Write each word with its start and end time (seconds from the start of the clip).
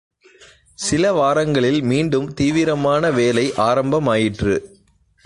சில 0.75 1.13
வாரங்களில் 1.13 1.81
மீண்டும் 1.81 2.33
தீவிரமான 2.33 3.11
வேலை 3.11 3.53
ஆரம்பமாயிற்று. 3.57 4.55